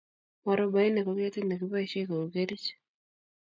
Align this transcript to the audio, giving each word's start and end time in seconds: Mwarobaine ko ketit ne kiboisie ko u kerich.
Mwarobaine 0.43 0.99
ko 1.05 1.11
ketit 1.19 1.45
ne 1.47 1.55
kiboisie 1.59 2.03
ko 2.09 2.15
u 2.25 2.27
kerich. 2.33 2.67